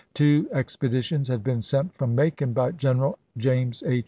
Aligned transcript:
Two 0.15 0.49
expeditions 0.51 1.27
had 1.27 1.43
been 1.43 1.61
sent 1.61 1.93
from 1.93 2.15
Macon 2.15 2.53
by 2.53 2.71
General 2.71 3.19
James 3.37 3.83
H. 3.85 3.99